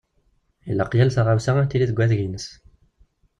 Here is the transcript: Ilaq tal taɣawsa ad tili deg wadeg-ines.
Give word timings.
Ilaq 0.69 0.91
tal 0.95 1.09
taɣawsa 1.11 1.51
ad 1.59 1.67
tili 1.69 1.85
deg 1.89 1.97
wadeg-ines. 1.99 2.47